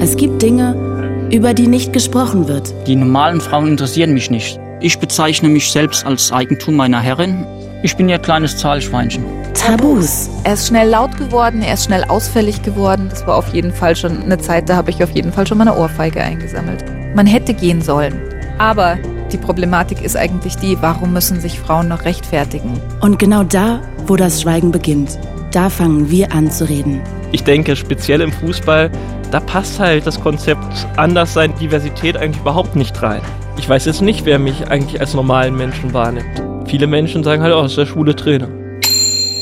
Es 0.00 0.14
gibt 0.14 0.40
Dinge, 0.40 1.28
über 1.32 1.54
die 1.54 1.66
nicht 1.66 1.92
gesprochen 1.92 2.46
wird. 2.46 2.72
Die 2.86 2.94
normalen 2.94 3.40
Frauen 3.40 3.66
interessieren 3.66 4.14
mich 4.14 4.30
nicht. 4.30 4.60
Ich 4.80 5.00
bezeichne 5.00 5.48
mich 5.48 5.72
selbst 5.72 6.06
als 6.06 6.30
Eigentum 6.30 6.76
meiner 6.76 7.00
Herrin. 7.00 7.44
Ich 7.82 7.96
bin 7.96 8.08
ihr 8.08 8.20
kleines 8.20 8.56
Zahlschweinchen. 8.56 9.24
Tabus. 9.54 10.30
Er 10.44 10.54
ist 10.54 10.68
schnell 10.68 10.88
laut 10.88 11.16
geworden, 11.16 11.62
er 11.62 11.74
ist 11.74 11.86
schnell 11.86 12.04
ausfällig 12.04 12.62
geworden. 12.62 13.08
Das 13.10 13.26
war 13.26 13.36
auf 13.36 13.52
jeden 13.52 13.72
Fall 13.72 13.96
schon 13.96 14.22
eine 14.22 14.38
Zeit, 14.38 14.68
da 14.68 14.76
habe 14.76 14.90
ich 14.90 15.02
auf 15.02 15.10
jeden 15.10 15.32
Fall 15.32 15.48
schon 15.48 15.58
mal 15.58 15.66
eine 15.66 15.76
Ohrfeige 15.76 16.22
eingesammelt. 16.22 16.84
Man 17.16 17.26
hätte 17.26 17.52
gehen 17.52 17.82
sollen. 17.82 18.14
Aber 18.58 18.98
die 19.32 19.36
Problematik 19.36 20.02
ist 20.02 20.16
eigentlich 20.16 20.56
die, 20.56 20.80
warum 20.80 21.12
müssen 21.12 21.40
sich 21.40 21.58
Frauen 21.58 21.88
noch 21.88 22.04
rechtfertigen? 22.04 22.80
Und 23.00 23.18
genau 23.18 23.42
da, 23.42 23.80
wo 24.06 24.14
das 24.14 24.42
Schweigen 24.42 24.70
beginnt, 24.70 25.18
da 25.52 25.70
fangen 25.70 26.10
wir 26.10 26.32
an 26.32 26.50
zu 26.50 26.68
reden. 26.68 27.00
Ich 27.32 27.44
denke, 27.44 27.76
speziell 27.76 28.20
im 28.20 28.32
Fußball, 28.32 28.90
da 29.30 29.40
passt 29.40 29.78
halt 29.78 30.06
das 30.06 30.20
Konzept 30.20 30.64
Anderssein, 30.96 31.54
Diversität 31.60 32.16
eigentlich 32.16 32.40
überhaupt 32.40 32.76
nicht 32.76 33.02
rein. 33.02 33.20
Ich 33.58 33.68
weiß 33.68 33.84
jetzt 33.86 34.02
nicht, 34.02 34.24
wer 34.24 34.38
mich 34.38 34.68
eigentlich 34.68 35.00
als 35.00 35.14
normalen 35.14 35.56
Menschen 35.56 35.92
wahrnimmt. 35.92 36.42
Viele 36.66 36.86
Menschen 36.86 37.24
sagen 37.24 37.42
halt, 37.42 37.54
oh, 37.54 37.62
das 37.62 37.72
ist 37.72 37.78
der 37.78 37.86
schwule 37.86 38.14
Trainer. 38.14 38.48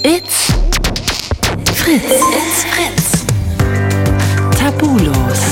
It's 0.02 0.52
Fritz. 1.74 2.02
It's 2.04 2.64
Fritz. 2.64 3.26
Tabulos. 4.58 5.42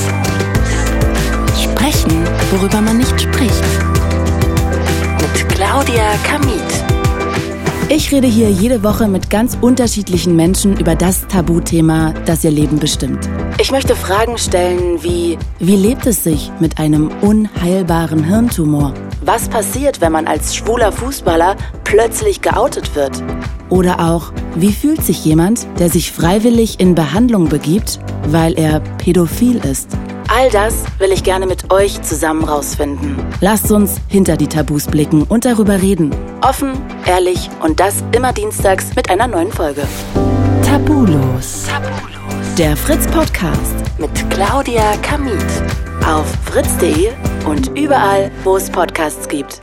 Sprechen, 1.60 2.24
worüber 2.50 2.80
man 2.80 2.98
nicht 2.98 3.20
spricht. 3.20 3.64
Mit 5.20 5.48
Claudia 5.48 6.14
Kamit. 6.24 6.93
Ich 7.96 8.10
rede 8.10 8.26
hier 8.26 8.50
jede 8.50 8.82
Woche 8.82 9.06
mit 9.06 9.30
ganz 9.30 9.56
unterschiedlichen 9.60 10.34
Menschen 10.34 10.76
über 10.80 10.96
das 10.96 11.28
Tabuthema, 11.28 12.12
das 12.26 12.42
ihr 12.42 12.50
Leben 12.50 12.80
bestimmt. 12.80 13.28
Ich 13.60 13.70
möchte 13.70 13.94
Fragen 13.94 14.36
stellen 14.36 15.04
wie, 15.04 15.38
wie 15.60 15.76
lebt 15.76 16.04
es 16.04 16.24
sich 16.24 16.50
mit 16.58 16.78
einem 16.78 17.12
unheilbaren 17.20 18.24
Hirntumor? 18.24 18.95
Was 19.20 19.48
passiert, 19.48 20.01
wenn 20.01 20.10
man 20.10 20.26
als 20.26 20.56
schwuler 20.56 20.90
Fußballer 20.90 21.54
plötzlich 21.84 22.40
geoutet 22.40 22.96
wird? 22.96 23.23
Oder 23.68 24.01
auch, 24.01 24.32
wie 24.56 24.73
fühlt 24.73 25.04
sich 25.04 25.24
jemand, 25.24 25.64
der 25.79 25.88
sich 25.88 26.10
freiwillig 26.10 26.80
in 26.80 26.96
Behandlung 26.96 27.48
begibt, 27.48 28.01
weil 28.26 28.58
er 28.58 28.80
pädophil 28.80 29.58
ist? 29.58 29.96
All 30.37 30.51
das 30.51 30.82
will 30.99 31.13
ich 31.13 31.23
gerne 31.23 31.46
mit 31.46 31.73
euch 31.73 32.02
zusammen 32.02 32.43
rausfinden. 32.43 33.24
Lasst 33.40 33.71
uns 33.71 34.01
hinter 34.09 34.37
die 34.37 34.49
Tabus 34.49 34.88
blicken 34.88 35.23
und 35.23 35.45
darüber 35.45 35.80
reden. 35.80 36.10
Offen, 36.41 36.73
ehrlich 37.07 37.49
und 37.63 37.79
das 37.79 38.02
immer 38.10 38.32
dienstags 38.32 38.96
mit 38.96 39.10
einer 39.10 39.29
neuen 39.29 39.52
Folge. 39.52 39.82
Tabulos. 40.66 41.66
Tabulos. 41.68 42.54
Der 42.59 42.76
Fritz 42.76 43.07
Podcast 43.07 43.76
mit 43.99 44.10
Claudia 44.30 44.96
Kamit. 45.02 45.37
Auf 46.04 46.26
fritz.de 46.46 47.13
und 47.46 47.79
überall, 47.79 48.32
wo 48.43 48.57
es 48.57 48.69
Podcasts 48.69 49.29
gibt. 49.29 49.63